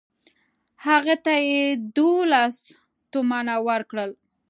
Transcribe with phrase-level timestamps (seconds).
[0.85, 1.63] هغه ته یې
[1.95, 2.57] دوولس
[3.11, 4.11] تومنه ورکړل.